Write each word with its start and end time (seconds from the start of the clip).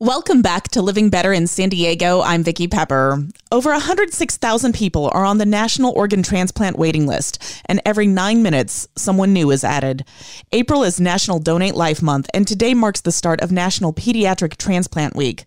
Welcome 0.00 0.42
back 0.42 0.64
to 0.70 0.82
Living 0.82 1.08
Better 1.08 1.32
in 1.32 1.46
San 1.46 1.68
Diego. 1.68 2.20
I'm 2.20 2.42
Vicki 2.42 2.66
Pepper. 2.66 3.24
Over 3.52 3.70
106,000 3.70 4.74
people 4.74 5.08
are 5.14 5.24
on 5.24 5.38
the 5.38 5.46
National 5.46 5.92
Organ 5.92 6.24
Transplant 6.24 6.76
waiting 6.76 7.06
list, 7.06 7.62
and 7.66 7.80
every 7.86 8.08
nine 8.08 8.42
minutes, 8.42 8.88
someone 8.96 9.32
new 9.32 9.52
is 9.52 9.62
added. 9.62 10.04
April 10.50 10.82
is 10.82 11.00
National 11.00 11.38
Donate 11.38 11.76
Life 11.76 12.02
Month, 12.02 12.28
and 12.34 12.44
today 12.44 12.74
marks 12.74 13.02
the 13.02 13.12
start 13.12 13.40
of 13.40 13.52
National 13.52 13.92
Pediatric 13.92 14.56
Transplant 14.56 15.14
Week. 15.14 15.44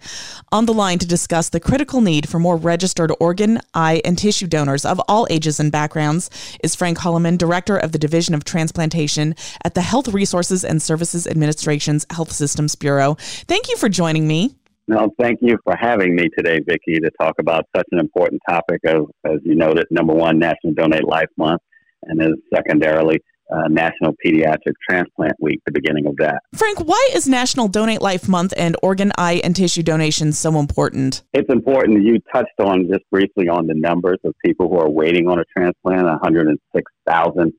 On 0.53 0.65
the 0.65 0.73
line 0.73 0.99
to 0.99 1.05
discuss 1.05 1.49
the 1.49 1.59
critical 1.59 1.99
need 1.99 2.29
for 2.29 2.39
more 2.39 2.55
registered 2.55 3.11
organ, 3.19 3.59
eye, 3.73 4.01
and 4.05 4.17
tissue 4.17 4.47
donors 4.47 4.85
of 4.85 5.01
all 5.09 5.27
ages 5.29 5.59
and 5.59 5.73
backgrounds 5.73 6.29
is 6.63 6.73
Frank 6.73 6.99
Holloman, 6.99 7.37
Director 7.37 7.75
of 7.75 7.91
the 7.91 7.99
Division 7.99 8.33
of 8.33 8.45
Transplantation 8.45 9.35
at 9.65 9.73
the 9.73 9.81
Health 9.81 10.07
Resources 10.07 10.63
and 10.63 10.81
Services 10.81 11.27
Administration's 11.27 12.05
Health 12.11 12.31
Systems 12.31 12.75
Bureau. 12.75 13.15
Thank 13.19 13.67
you 13.67 13.75
for 13.75 13.89
joining 13.89 14.25
me. 14.25 14.46
No, 14.87 15.09
thank 15.19 15.39
you 15.41 15.57
for 15.65 15.75
having 15.77 16.15
me 16.15 16.29
today, 16.37 16.59
Vicki, 16.65 16.99
to 17.01 17.11
talk 17.19 17.35
about 17.39 17.65
such 17.75 17.85
an 17.91 17.99
important 17.99 18.41
topic 18.47 18.79
of, 18.85 19.09
as 19.25 19.39
you 19.43 19.55
noted, 19.55 19.85
number 19.91 20.13
one, 20.13 20.39
National 20.39 20.73
Donate 20.73 21.05
Life 21.05 21.29
Month, 21.37 21.61
and 22.03 22.19
then 22.19 22.35
secondarily, 22.53 23.19
uh, 23.51 23.67
National 23.67 24.13
Pediatric 24.25 24.73
Transplant 24.89 25.33
Week, 25.39 25.61
the 25.65 25.71
beginning 25.73 26.05
of 26.05 26.15
that. 26.17 26.39
Frank, 26.55 26.79
why 26.79 27.09
is 27.13 27.27
National 27.27 27.67
Donate 27.67 28.01
Life 28.01 28.29
Month 28.29 28.53
and 28.57 28.77
organ, 28.81 29.11
eye, 29.17 29.41
and 29.43 29.55
tissue 29.55 29.83
donations 29.83 30.37
so 30.37 30.57
important? 30.57 31.23
It's 31.33 31.51
important. 31.51 32.03
You 32.03 32.19
touched 32.33 32.59
on 32.59 32.87
just 32.89 33.03
briefly 33.11 33.49
on 33.49 33.67
the 33.67 33.75
numbers 33.75 34.19
of 34.23 34.33
people 34.45 34.69
who 34.69 34.77
are 34.79 34.89
waiting 34.89 35.27
on 35.27 35.39
a 35.39 35.43
transplant 35.57 36.05
106,000 36.05 37.53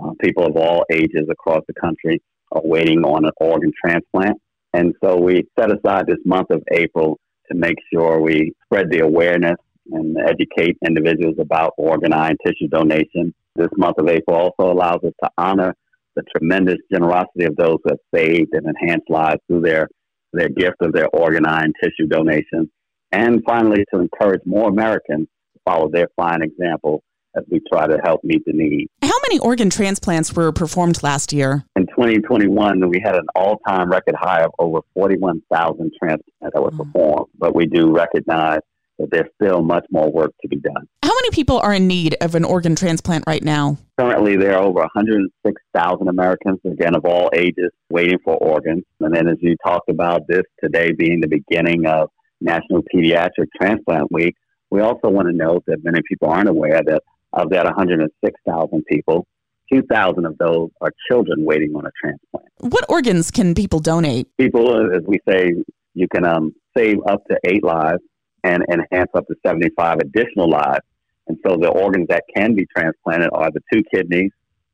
uh, 0.00 0.10
people 0.20 0.46
of 0.46 0.56
all 0.56 0.84
ages 0.90 1.28
across 1.30 1.62
the 1.66 1.74
country 1.74 2.20
are 2.52 2.62
waiting 2.64 3.04
on 3.04 3.24
an 3.24 3.30
organ 3.38 3.72
transplant. 3.82 4.36
And 4.74 4.92
so 5.02 5.16
we 5.16 5.46
set 5.58 5.70
aside 5.70 6.08
this 6.08 6.18
month 6.24 6.50
of 6.50 6.60
April 6.72 7.20
to 7.50 7.56
make 7.56 7.76
sure 7.92 8.20
we 8.20 8.52
spread 8.64 8.90
the 8.90 9.00
awareness 9.00 9.56
and 9.92 10.16
educate 10.18 10.76
individuals 10.84 11.36
about 11.38 11.74
organ, 11.78 12.12
eye, 12.12 12.30
and 12.30 12.38
tissue 12.44 12.66
donation. 12.68 13.32
This 13.54 13.68
month 13.76 13.98
of 13.98 14.08
April 14.08 14.36
also 14.36 14.72
allows 14.72 14.98
us 15.04 15.12
to 15.22 15.30
honor 15.38 15.76
the 16.16 16.24
tremendous 16.36 16.78
generosity 16.92 17.44
of 17.44 17.54
those 17.54 17.78
who 17.84 17.90
have 17.90 17.98
saved 18.12 18.50
and 18.52 18.66
enhanced 18.66 19.08
lives 19.08 19.40
through 19.46 19.60
their, 19.60 19.88
their 20.32 20.48
gift 20.48 20.76
of 20.80 20.92
their 20.92 21.08
organ, 21.08 21.46
eye, 21.46 21.62
and 21.62 21.74
tissue 21.80 22.08
donation. 22.08 22.68
And 23.12 23.42
finally, 23.46 23.84
to 23.94 24.00
encourage 24.00 24.42
more 24.44 24.68
Americans 24.68 25.28
to 25.54 25.60
follow 25.64 25.88
their 25.88 26.08
fine 26.16 26.42
example 26.42 27.04
as 27.36 27.44
we 27.50 27.60
try 27.72 27.86
to 27.86 27.98
help 28.02 28.22
meet 28.24 28.44
the 28.44 28.52
need. 28.52 28.88
How 29.02 29.18
many 29.22 29.38
organ 29.38 29.70
transplants 29.70 30.34
were 30.34 30.52
performed 30.52 31.02
last 31.02 31.32
year? 31.32 31.64
In 31.96 32.22
2021, 32.22 32.88
we 32.88 33.00
had 33.04 33.14
an 33.14 33.26
all 33.36 33.58
time 33.66 33.88
record 33.88 34.16
high 34.18 34.42
of 34.42 34.50
over 34.58 34.80
41,000 34.94 35.92
transplants 35.96 36.24
that 36.40 36.60
were 36.60 36.70
mm. 36.70 36.78
performed, 36.78 37.26
but 37.38 37.54
we 37.54 37.66
do 37.66 37.94
recognize 37.94 38.60
that 38.98 39.10
there's 39.10 39.28
still 39.40 39.62
much 39.62 39.84
more 39.90 40.10
work 40.10 40.32
to 40.42 40.48
be 40.48 40.56
done. 40.56 40.88
How 41.02 41.10
many 41.10 41.30
people 41.30 41.58
are 41.60 41.72
in 41.72 41.86
need 41.86 42.16
of 42.20 42.34
an 42.34 42.44
organ 42.44 42.74
transplant 42.74 43.24
right 43.26 43.42
now? 43.42 43.78
Currently, 43.98 44.36
there 44.36 44.56
are 44.56 44.64
over 44.64 44.80
106,000 44.80 46.08
Americans, 46.08 46.58
again, 46.64 46.96
of 46.96 47.04
all 47.04 47.30
ages, 47.32 47.70
waiting 47.90 48.18
for 48.24 48.36
organs. 48.36 48.84
And 49.00 49.14
then, 49.14 49.28
as 49.28 49.36
you 49.40 49.56
talked 49.64 49.88
about 49.88 50.26
this 50.28 50.42
today 50.62 50.92
being 50.92 51.20
the 51.20 51.28
beginning 51.28 51.86
of 51.86 52.10
National 52.40 52.82
Pediatric 52.94 53.46
Transplant 53.56 54.10
Week, 54.10 54.34
we 54.70 54.80
also 54.80 55.08
want 55.10 55.28
to 55.28 55.34
note 55.34 55.62
that 55.66 55.84
many 55.84 56.00
people 56.08 56.28
aren't 56.28 56.48
aware 56.48 56.80
that 56.84 57.02
of 57.32 57.50
that 57.50 57.64
106,000 57.64 58.84
people, 58.86 59.26
2,000 59.72 60.24
of 60.26 60.36
those 60.38 60.70
are 60.80 60.90
children 61.10 61.44
waiting 61.44 61.74
on 61.74 61.86
a 61.86 61.90
transplant. 62.00 62.48
What 62.58 62.84
organs 62.88 63.30
can 63.30 63.54
people 63.54 63.80
donate? 63.80 64.28
People, 64.36 64.94
as 64.94 65.02
we 65.06 65.18
say, 65.28 65.54
you 65.94 66.08
can 66.08 66.24
um, 66.24 66.54
save 66.76 66.98
up 67.06 67.24
to 67.30 67.38
eight 67.44 67.64
lives 67.64 68.02
and 68.42 68.62
enhance 68.70 69.10
up 69.14 69.26
to 69.28 69.34
75 69.44 69.98
additional 70.00 70.50
lives. 70.50 70.84
And 71.26 71.38
so 71.46 71.56
the 71.56 71.68
organs 71.68 72.08
that 72.08 72.24
can 72.36 72.54
be 72.54 72.66
transplanted 72.76 73.30
are 73.32 73.50
the 73.50 73.60
two 73.72 73.82
kidneys, 73.92 74.30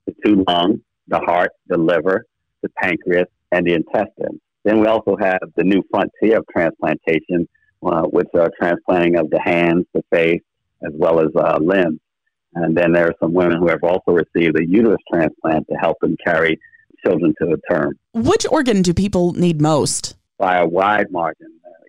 the 0.06 0.14
two 0.24 0.44
lungs, 0.48 0.80
the 1.06 1.20
heart, 1.20 1.50
the 1.68 1.78
liver, 1.78 2.26
the 2.62 2.68
pancreas, 2.70 3.28
and 3.52 3.66
the 3.66 3.74
intestines. 3.74 4.40
Then 4.64 4.80
we 4.80 4.86
also 4.86 5.16
have 5.20 5.40
the 5.56 5.64
new 5.64 5.82
frontier 5.90 6.38
of 6.38 6.46
transplantation, 6.52 7.48
uh, 7.82 8.02
which 8.02 8.28
are 8.34 8.50
transplanting 8.60 9.16
of 9.16 9.30
the 9.30 9.40
hands, 9.40 9.86
the 9.94 10.02
face, 10.12 10.42
as 10.84 10.92
well 10.94 11.20
as 11.20 11.28
uh, 11.36 11.58
limbs. 11.60 12.00
And 12.54 12.76
then 12.76 12.92
there 12.92 13.06
are 13.06 13.14
some 13.20 13.32
women 13.32 13.58
who 13.58 13.68
have 13.68 13.82
also 13.82 14.12
received 14.12 14.58
a 14.58 14.66
uterus 14.66 15.00
transplant 15.12 15.66
to 15.68 15.76
help 15.76 15.98
them 16.00 16.16
carry 16.24 16.58
children 17.04 17.34
to 17.40 17.46
the 17.46 17.58
term. 17.70 17.98
Which 18.12 18.46
organ 18.50 18.82
do 18.82 18.92
people 18.92 19.32
need 19.32 19.60
most? 19.60 20.16
By 20.38 20.58
a 20.58 20.66
wide 20.66 21.10
margin. 21.10 21.48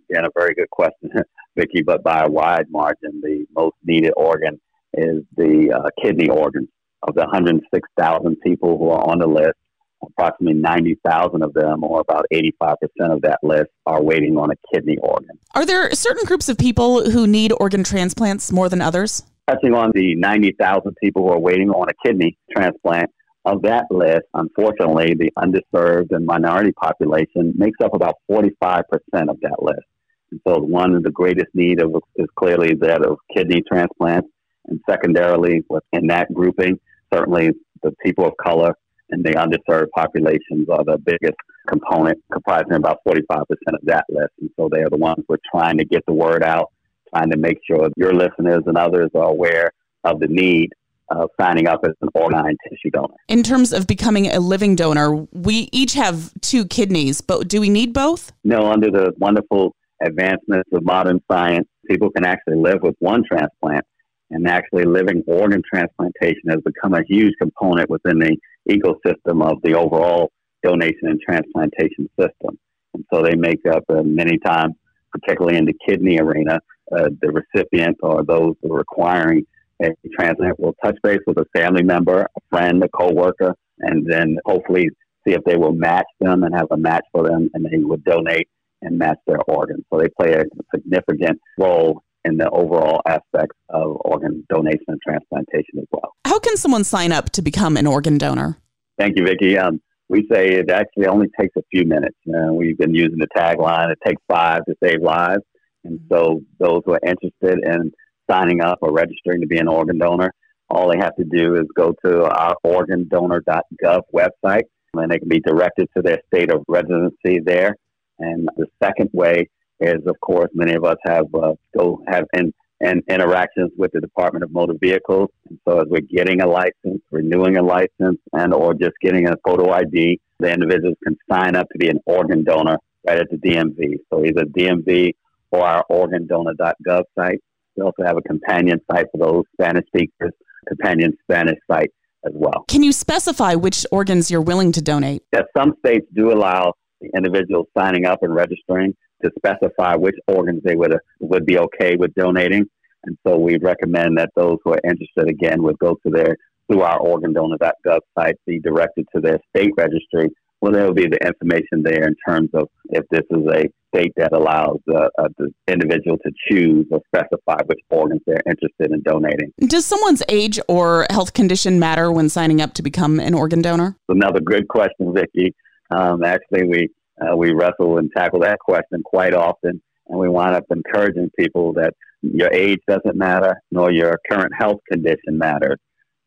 Again, 0.10 0.26
a 0.26 0.30
very 0.36 0.54
good 0.54 0.70
question, 0.70 1.10
Vicki, 1.58 1.82
but 1.82 2.04
by 2.04 2.24
a 2.24 2.30
wide 2.30 2.68
margin, 2.70 3.22
the 3.22 3.46
most 3.56 3.76
needed 3.84 4.14
organ 4.18 4.60
is 4.94 5.24
the 5.38 5.72
uh, 5.74 5.90
kidney 6.02 6.30
organ. 6.30 6.68
Of 7.08 7.16
the 7.16 7.22
106,000 7.22 8.36
people 8.42 8.78
who 8.78 8.90
are 8.90 9.10
on 9.10 9.18
the 9.18 9.26
list, 9.26 9.58
approximately 10.04 10.60
90,000 10.60 11.42
of 11.42 11.52
them, 11.54 11.84
or 11.84 12.02
about 12.02 12.26
85% 12.32 12.76
of 13.00 13.22
that 13.24 13.40
list, 13.42 13.70
are 13.88 14.04
waiting 14.04 14.38
on 14.38 14.52
a 14.52 14.56
kidney 14.72 14.98
organ. 15.02 15.40
Are 15.56 15.66
there 15.66 15.92
certain 15.96 16.26
groups 16.26 16.48
of 16.48 16.60
people 16.60 17.10
who 17.10 17.26
need 17.26 17.54
organ 17.60 17.84
transplants 17.84 18.52
more 18.52 18.70
than 18.70 18.82
others? 18.82 19.24
Touching 19.48 19.74
on 19.74 19.92
the 19.94 20.16
90,000 20.16 20.96
people 21.02 21.24
who 21.24 21.30
are 21.30 21.40
waiting 21.40 21.70
on 21.70 21.88
a 21.90 22.08
kidney 22.08 22.38
transplant, 22.52 23.10
of 23.46 23.64
that 23.64 23.86
list, 23.90 24.28
unfortunately, 24.34 25.16
the 25.18 25.32
underserved 25.38 26.12
and 26.12 26.26
minority 26.26 26.72
population 26.74 27.54
makes 27.56 27.80
up 27.84 27.94
about 27.94 28.16
45% 28.30 28.84
of 29.30 29.40
that 29.42 29.58
list. 29.62 29.86
And 30.32 30.40
so 30.48 30.60
one 30.60 30.94
of 30.94 31.04
the 31.04 31.12
greatest 31.12 31.48
need 31.54 31.82
of, 31.82 31.96
is 32.16 32.28
clearly 32.36 32.76
that 32.76 33.04
of 33.04 33.18
kidney 33.36 33.64
transplants. 33.68 34.30
And 34.68 34.80
secondarily, 34.88 35.64
within 35.70 36.08
that 36.08 36.32
grouping, 36.34 36.80
certainly 37.12 37.50
the 37.82 37.92
people 38.04 38.28
of 38.28 38.34
color 38.38 38.76
and 39.10 39.26
the 39.26 39.32
underserved 39.32 39.90
populations 39.96 40.70
are 40.70 40.84
the 40.86 41.00
biggest 41.00 41.36
component, 41.68 42.20
comprising 42.32 42.74
about 42.74 43.00
45% 43.08 43.42
of 43.68 43.82
that 43.84 44.06
list. 44.10 44.32
And 44.40 44.50
so 44.56 44.70
they 44.72 44.82
are 44.82 44.90
the 44.90 44.98
ones 44.98 45.26
we're 45.28 45.38
trying 45.52 45.78
to 45.80 45.86
get 45.86 46.06
the 46.06 46.14
word 46.14 46.44
out 46.44 46.72
trying 47.14 47.30
to 47.32 47.38
make 47.38 47.60
sure 47.66 47.90
your 47.98 48.14
listeners 48.14 48.64
and 48.66 48.78
others 48.78 49.10
are 49.16 49.30
aware 49.30 49.72
of 50.04 50.20
the 50.20 50.28
need 50.28 50.72
of 51.10 51.30
signing 51.40 51.68
up 51.68 51.82
as 51.84 51.94
an 52.02 52.10
organ 52.14 52.56
tissue 52.70 52.90
donor. 52.92 53.16
In 53.28 53.44
terms 53.44 53.74
of 53.74 53.86
becoming 53.86 54.28
a 54.28 54.40
living 54.40 54.76
donor, 54.76 55.28
we 55.32 55.70
each 55.72 55.94
have 55.94 56.32
two 56.42 56.66
kidneys, 56.66 57.22
but 57.22 57.48
do 57.48 57.60
we 57.60 57.70
need 57.70 57.94
both? 57.94 58.32
No, 58.44 58.72
under 58.72 58.90
the 58.90 59.14
wonderful 59.18 59.76
advancements 60.02 60.70
of 60.72 60.84
modern 60.84 61.20
science, 61.30 61.68
people 61.88 62.10
can 62.12 62.26
actually 62.26 62.56
live 62.58 62.82
with 62.82 62.96
one 63.00 63.24
transplant. 63.30 63.86
And 64.34 64.48
actually, 64.48 64.86
living 64.86 65.24
organ 65.28 65.62
transplantation 65.70 66.50
has 66.50 66.62
become 66.62 66.94
a 66.94 67.04
huge 67.06 67.34
component 67.42 67.90
within 67.90 68.20
the 68.20 68.38
ecosystem 68.70 69.44
of 69.46 69.62
the 69.62 69.74
overall 69.74 70.32
donation 70.64 71.10
and 71.10 71.20
transplantation 71.20 72.10
system. 72.18 72.58
And 72.94 73.04
so 73.14 73.22
they 73.22 73.36
make 73.36 73.60
up 73.70 73.84
uh, 73.90 74.04
many 74.04 74.38
times, 74.38 74.76
particularly 75.12 75.58
in 75.58 75.66
the 75.66 75.76
kidney 75.86 76.18
arena, 76.18 76.60
uh, 76.96 77.10
the 77.22 77.32
recipient 77.32 77.98
or 78.02 78.24
those 78.24 78.56
who 78.62 78.74
are 78.74 78.78
requiring 78.78 79.46
a 79.84 79.90
transplant 80.16 80.60
will 80.60 80.76
touch 80.84 80.98
base 81.04 81.20
with 81.26 81.38
a 81.38 81.46
family 81.56 81.84
member, 81.84 82.22
a 82.22 82.40
friend, 82.50 82.84
a 82.84 82.90
coworker, 82.90 83.56
and 83.80 84.06
then 84.06 84.38
hopefully 84.46 84.90
see 85.28 85.34
if 85.34 85.44
they 85.44 85.58
will 85.58 85.74
match 85.74 86.06
them 86.20 86.44
and 86.44 86.54
have 86.54 86.68
a 86.72 86.78
match 86.78 87.06
for 87.12 87.24
them, 87.28 87.50
and 87.54 87.66
they 87.66 87.78
would 87.78 88.04
donate 88.04 88.48
and 88.82 88.98
match 88.98 89.18
their 89.28 89.42
organs. 89.48 89.84
So 89.92 90.00
they 90.00 90.08
play 90.20 90.34
a 90.34 90.44
significant 90.74 91.40
role 91.58 92.04
in 92.26 92.38
the 92.38 92.50
overall 92.50 93.02
aspects 93.08 93.58
of 93.70 93.98
organ 94.06 94.46
donation 94.50 94.86
and 94.88 95.00
transplantation 95.02 95.80
as 95.80 95.86
well. 95.92 96.14
How 96.26 96.40
can 96.40 96.58
someone 96.58 96.84
sign 96.84 97.12
up 97.12 97.32
to 97.32 97.42
become 97.42 97.78
an 97.78 97.88
organ 97.88 98.18
donor? 98.18 98.58
Thank 99.00 99.18
you, 99.18 99.26
Vicki. 99.26 99.58
Um, 99.58 99.82
we 100.10 100.28
say 100.32 100.50
it 100.56 100.70
actually 100.70 101.08
only 101.08 101.28
takes 101.40 101.56
a 101.58 101.64
few 101.72 101.86
minutes. 101.86 102.18
Uh, 102.28 102.54
we've 102.54 102.78
been 102.78 102.94
using 102.94 103.18
the 103.18 103.28
tagline, 103.36 103.92
it 103.92 104.00
takes 104.06 104.22
five 104.28 104.66
to 104.66 104.76
save 104.84 105.02
lives. 105.02 105.42
And 105.84 106.00
so 106.12 106.42
those 106.60 106.82
who 106.86 106.94
are 106.94 107.00
interested 107.06 107.60
in 107.64 107.92
signing 108.30 108.62
up 108.62 108.80
or 108.82 108.92
registering 108.92 109.42
to 109.42 109.48
be 109.48 109.58
an 109.58 109.68
organ 109.68 109.98
donor, 109.98 110.34
all 110.70 110.90
they 110.90 110.98
have 110.98 111.16
to 111.18 111.26
do 111.26 111.56
is 111.56 111.66
go 111.76 111.94
to 112.06 112.24
our 112.24 112.56
organdonor.gov 112.66 114.02
website 114.14 114.64
and 114.94 115.12
they 115.12 115.20
can 115.20 115.28
be 115.28 115.40
directed 115.40 115.88
to 115.96 116.02
their 116.02 116.20
state 116.28 116.52
of 116.52 116.64
residency 116.68 117.40
there. 117.44 117.76
And 118.20 118.48
the 118.58 118.68
second 118.82 119.10
way 119.14 119.50
is, 119.80 120.06
of 120.06 120.20
course, 120.22 120.50
many 120.54 120.74
of 120.74 120.86
us 120.86 120.98
have 121.06 121.26
uh, 121.34 121.54
go 121.76 122.04
have 122.08 122.26
in, 122.34 122.54
in 122.82 123.02
interactions 123.10 123.72
with 123.78 123.92
the 123.94 124.02
Department 124.02 124.44
of 124.44 124.52
Motor 124.52 124.76
Vehicles. 124.80 125.30
And 125.50 125.60
so, 125.68 125.80
as 125.80 125.88
we're 125.90 126.02
getting 126.02 126.42
a 126.42 126.48
license, 126.48 127.02
renewing 127.10 127.58
a 127.58 127.64
license, 127.64 128.20
and 128.34 128.54
or 128.54 128.74
just 128.74 128.94
getting 129.02 129.28
a 129.28 129.36
photo 129.46 129.72
ID, 129.72 130.20
the 130.40 130.52
individuals 130.52 130.98
can 131.04 131.18
sign 131.32 131.56
up 131.56 131.68
to 131.70 131.78
be 131.80 131.90
an 131.90 132.00
organ 132.06 132.44
donor 132.44 132.78
right 133.08 133.18
at 133.18 133.30
the 133.30 133.38
DMV. 133.38 133.96
So 134.12 134.26
either 134.26 134.44
DMV 134.46 135.14
or 135.52 135.66
our 135.66 135.86
organdonor.gov 135.92 137.04
site. 137.18 137.40
We 137.76 137.84
also 137.84 138.04
have 138.04 138.18
a 138.18 138.22
companion 138.22 138.80
site 138.92 139.08
for 139.12 139.18
those 139.18 139.44
Spanish 139.54 139.86
speakers, 139.88 140.32
companion 140.68 141.18
Spanish 141.24 141.58
site 141.72 141.92
as 142.26 142.34
well. 142.36 142.66
Can 142.68 142.84
you 142.84 142.92
specify 142.92 143.56
which 143.56 143.86
organs 143.92 144.30
you're 144.30 144.42
willing 144.42 144.72
to 144.74 144.82
donate? 144.82 145.24
Yes, 145.34 145.44
some 145.58 145.74
states 145.80 146.06
do 146.14 146.32
allow 146.32 146.74
the 147.00 147.10
individuals 147.16 147.68
signing 147.78 148.06
up 148.06 148.20
and 148.22 148.34
registering 148.34 148.96
to 149.24 149.32
specify 149.38 149.96
which 149.96 150.16
organs 150.28 150.62
they 150.64 150.76
would 150.76 150.96
would 151.20 151.46
be 151.46 151.58
okay 151.58 151.96
with 151.96 152.14
donating. 152.16 152.66
And 153.04 153.18
so 153.26 153.38
we 153.38 153.58
recommend 153.58 154.18
that 154.18 154.30
those 154.36 154.58
who 154.64 154.74
are 154.74 154.82
interested 154.84 155.28
again 155.28 155.64
would 155.64 155.80
go 155.80 155.98
to 156.06 156.12
their 156.12 156.38
through 156.68 156.82
our 156.82 157.00
organdonor.gov 157.00 158.00
site, 158.18 158.36
be 158.46 158.60
directed 158.60 159.06
to 159.14 159.22
their 159.22 159.40
state 159.50 159.72
registry. 159.76 160.30
Well, 160.62 160.72
there 160.72 160.86
will 160.86 160.94
be 160.94 161.08
the 161.08 161.18
information 161.26 161.82
there 161.84 162.08
in 162.08 162.16
terms 162.28 162.50
of 162.54 162.70
if 162.90 163.04
this 163.10 163.24
is 163.32 163.46
a 163.52 163.66
state 163.94 164.14
that 164.16 164.32
allows 164.32 164.78
uh, 164.94 165.08
uh, 165.18 165.28
the 165.38 165.52
individual 165.68 166.18
to 166.20 166.32
choose 166.50 166.86
or 166.92 167.02
specify 167.14 167.58
which 167.66 167.80
organs 167.90 168.22
they're 168.28 168.44
interested 168.46 168.92
in 168.92 169.02
donating. 169.02 169.52
Does 169.60 169.86
someone's 169.86 170.22
age 170.30 170.60
or 170.68 171.08
health 171.10 171.34
condition 171.34 171.80
matter 171.80 172.12
when 172.12 172.30
signing 172.30 172.62
up 172.62 172.74
to 172.76 172.84
become 172.84 173.20
an 173.20 173.34
organ 173.34 173.62
donor? 173.62 173.98
Another 174.08 174.40
good 174.40 174.68
question, 174.68 175.14
Vicki. 175.14 175.54
Um, 175.90 176.24
actually, 176.24 176.68
we 176.68 176.90
uh, 177.22 177.36
we 177.36 177.54
wrestle 177.54 177.98
and 177.98 178.10
tackle 178.16 178.40
that 178.40 178.60
question 178.60 179.02
quite 179.04 179.34
often, 179.34 179.82
and 180.08 180.20
we 180.20 180.30
wind 180.30 180.56
up 180.56 180.64
encouraging 180.72 181.30
people 181.38 181.74
that 181.74 181.94
your 182.22 182.52
age 182.52 182.80
doesn't 182.88 183.16
matter, 183.16 183.62
nor 183.72 183.92
your 183.92 184.20
current 184.30 184.54
health 184.58 184.80
condition 184.92 185.38
matters. 185.38 185.78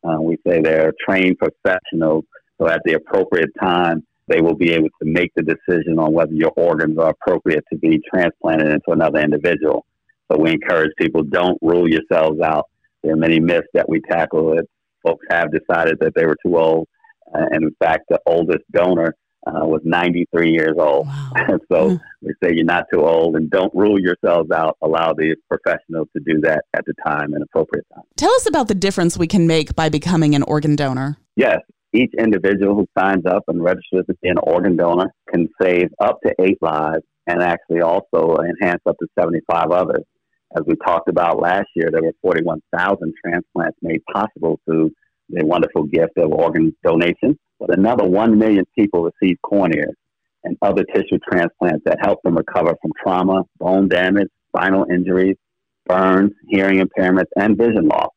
Uh, 0.06 0.20
we 0.20 0.36
say 0.46 0.60
they're 0.60 0.92
trained 1.08 1.36
professionals, 1.38 2.24
so 2.60 2.68
at 2.68 2.80
the 2.84 2.94
appropriate 2.94 3.50
time, 3.60 4.04
they 4.28 4.40
will 4.40 4.54
be 4.54 4.72
able 4.72 4.88
to 4.88 5.04
make 5.04 5.32
the 5.36 5.42
decision 5.42 5.98
on 5.98 6.12
whether 6.12 6.32
your 6.32 6.52
organs 6.56 6.98
are 6.98 7.10
appropriate 7.10 7.64
to 7.72 7.78
be 7.78 8.00
transplanted 8.12 8.68
into 8.68 8.90
another 8.90 9.20
individual. 9.20 9.84
So 10.30 10.38
we 10.38 10.52
encourage 10.52 10.92
people 10.98 11.22
don't 11.22 11.58
rule 11.60 11.88
yourselves 11.88 12.40
out. 12.40 12.66
There 13.02 13.12
are 13.12 13.16
many 13.16 13.38
myths 13.38 13.68
that 13.74 13.88
we 13.88 14.00
tackle 14.00 14.54
that 14.54 14.66
folks 15.04 15.26
have 15.30 15.52
decided 15.52 15.98
that 16.00 16.14
they 16.14 16.24
were 16.24 16.36
too 16.44 16.56
old. 16.56 16.88
Uh, 17.34 17.44
and 17.50 17.64
in 17.64 17.76
fact, 17.78 18.04
the 18.08 18.18
oldest 18.26 18.64
donor 18.72 19.14
uh, 19.46 19.66
was 19.66 19.82
93 19.84 20.50
years 20.50 20.74
old. 20.78 21.06
Wow. 21.06 21.32
so 21.70 21.90
mm. 21.90 22.00
we 22.22 22.32
say 22.42 22.54
you're 22.54 22.64
not 22.64 22.84
too 22.92 23.04
old 23.04 23.36
and 23.36 23.50
don't 23.50 23.74
rule 23.74 24.00
yourselves 24.00 24.50
out. 24.50 24.78
Allow 24.80 25.12
the 25.12 25.36
professionals 25.48 26.08
to 26.16 26.22
do 26.24 26.40
that 26.40 26.64
at 26.74 26.84
the 26.86 26.94
time 27.06 27.34
and 27.34 27.42
appropriate 27.42 27.84
time. 27.94 28.04
Tell 28.16 28.32
us 28.32 28.46
about 28.46 28.68
the 28.68 28.74
difference 28.74 29.18
we 29.18 29.26
can 29.26 29.46
make 29.46 29.74
by 29.74 29.90
becoming 29.90 30.34
an 30.34 30.42
organ 30.44 30.76
donor. 30.76 31.18
Yes, 31.36 31.58
each 31.94 32.12
individual 32.18 32.74
who 32.74 32.86
signs 32.98 33.24
up 33.24 33.44
and 33.48 33.62
registers 33.62 34.04
to 34.06 34.14
be 34.20 34.28
an 34.28 34.38
organ 34.38 34.76
donor 34.76 35.12
can 35.30 35.48
save 35.62 35.88
up 36.00 36.18
to 36.22 36.34
eight 36.40 36.58
lives 36.60 37.04
and 37.26 37.42
actually 37.42 37.80
also 37.80 38.36
enhance 38.38 38.82
up 38.86 38.96
to 38.98 39.06
75 39.18 39.70
others. 39.70 40.04
As 40.56 40.62
we 40.66 40.74
talked 40.84 41.08
about 41.08 41.40
last 41.40 41.68
year, 41.74 41.90
there 41.90 42.02
were 42.02 42.12
41,000 42.22 43.14
transplants 43.24 43.78
made 43.80 44.00
possible 44.12 44.60
through 44.64 44.90
the 45.28 45.44
wonderful 45.44 45.84
gift 45.84 46.16
of 46.16 46.32
organ 46.32 46.74
donation. 46.84 47.38
But 47.58 47.76
another 47.76 48.04
1 48.04 48.38
million 48.38 48.64
people 48.76 49.10
received 49.10 49.40
corneas 49.42 49.94
and 50.42 50.56
other 50.60 50.84
tissue 50.84 51.18
transplants 51.30 51.84
that 51.86 51.98
help 52.02 52.20
them 52.22 52.36
recover 52.36 52.74
from 52.82 52.92
trauma, 53.02 53.42
bone 53.58 53.88
damage, 53.88 54.28
spinal 54.48 54.86
injuries, 54.90 55.36
burns, 55.86 56.32
hearing 56.48 56.80
impairments, 56.80 57.30
and 57.36 57.56
vision 57.56 57.88
loss. 57.88 58.10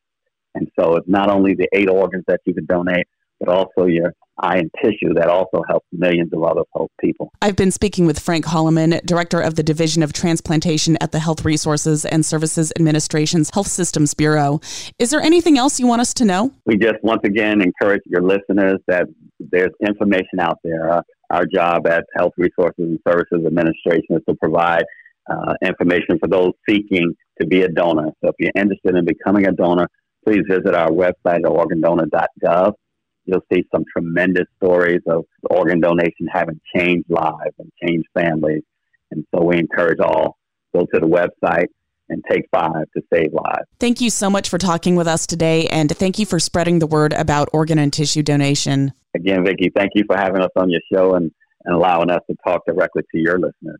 And 0.54 0.68
so 0.78 0.96
it's 0.96 1.08
not 1.08 1.30
only 1.30 1.54
the 1.54 1.68
eight 1.74 1.90
organs 1.90 2.26
that 2.28 2.42
you 2.46 2.54
can 2.54 2.66
donate, 2.66 3.08
but 3.40 3.50
also 3.50 3.86
your 3.86 4.14
eye 4.40 4.58
and 4.58 4.72
tissue 4.84 5.14
that 5.16 5.30
also 5.30 5.64
helps 5.68 5.88
millions 5.92 6.32
of 6.34 6.44
other 6.44 6.62
people. 7.02 7.32
I've 7.42 7.56
been 7.56 7.72
speaking 7.72 8.06
with 8.06 8.20
Frank 8.20 8.46
Holloman, 8.46 9.04
Director 9.06 9.42
of 9.42 9.56
the 9.56 9.64
Division 9.64 10.04
of 10.04 10.14
Transplantation 10.14 10.98
at 11.02 11.12
the 11.12 11.20
Health 11.20 11.44
Resources 11.44 12.06
and 12.06 12.26
Services 12.26 12.72
Administration's 12.76 13.50
Health 13.50 13.68
Systems 13.68 14.14
Bureau. 14.14 14.60
Is 15.00 15.10
there 15.10 15.22
anything 15.22 15.58
else 15.58 15.80
you 15.80 15.88
want 15.88 16.02
us 16.02 16.14
to 16.16 16.26
know? 16.26 16.52
We 16.66 16.78
just 16.78 17.02
once 17.02 17.22
again 17.24 17.62
encourage 17.62 18.04
your 18.06 18.22
listeners 18.22 18.80
that 18.88 19.08
there's 19.40 19.72
information 19.86 20.40
out 20.40 20.60
there. 20.64 20.92
Uh, 20.92 21.02
our 21.30 21.46
job 21.46 21.88
at 21.88 22.06
Health 22.16 22.34
Resources 22.38 22.74
and 22.78 23.00
Services 23.08 23.46
Administration 23.46 24.16
is 24.16 24.22
to 24.30 24.36
provide 24.36 24.84
uh, 25.30 25.54
information 25.66 26.18
for 26.20 26.28
those 26.30 26.52
seeking 26.70 27.14
to 27.42 27.48
be 27.48 27.64
a 27.64 27.68
donor. 27.68 28.12
So 28.24 28.30
if 28.30 28.36
you're 28.40 28.52
interested 28.56 28.96
in 28.96 29.06
becoming 29.06 29.46
a 29.48 29.52
donor, 29.52 29.88
please 30.26 30.44
visit 30.50 30.74
our 30.74 30.90
website 30.90 31.14
at 31.26 31.44
organdonor.gov 31.44 32.74
you'll 33.28 33.46
see 33.54 33.64
some 33.74 33.84
tremendous 33.92 34.46
stories 34.58 35.02
of 35.08 35.26
organ 35.50 35.80
donation 35.80 36.28
having 36.32 36.60
changed 36.76 37.10
lives 37.10 37.56
and 37.60 37.72
changed 37.84 38.08
families. 38.14 38.64
And 39.12 39.26
so 39.34 39.44
we 39.44 39.58
encourage 39.58 40.00
all 40.00 40.38
go 40.74 40.86
to 40.94 41.00
the 41.00 41.08
website 41.08 41.68
and 42.10 42.24
take 42.30 42.44
five 42.52 42.86
to 42.96 43.04
save 43.14 43.34
lives. 43.34 43.68
Thank 43.80 44.00
you 44.02 44.10
so 44.10 44.30
much 44.30 44.50
for 44.50 44.58
talking 44.58 44.96
with 44.96 45.08
us 45.08 45.28
today, 45.28 45.68
and 45.68 45.96
thank 45.96 46.18
you 46.18 46.26
for 46.26 46.40
spreading 46.40 46.80
the 46.80 46.88
word 46.88 47.14
about 47.14 47.50
organ 47.52 47.78
and 47.80 47.92
tissue 47.92 48.24
donation. 48.24 48.94
Again, 49.14 49.44
Vicki, 49.44 49.72
thank 49.76 49.92
you 49.96 50.04
for 50.08 50.16
having 50.16 50.42
us 50.42 50.52
on 50.56 50.70
your 50.70 50.82
show 50.94 51.16
and, 51.16 51.32
and 51.66 51.76
allowing 51.76 52.10
us 52.10 52.22
to 52.30 52.36
talk 52.46 52.62
directly 52.66 53.04
to 53.12 53.20
your 53.20 53.40
listeners. 53.40 53.80